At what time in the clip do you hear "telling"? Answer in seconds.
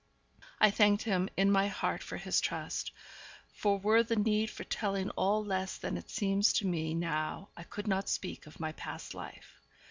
4.63-5.11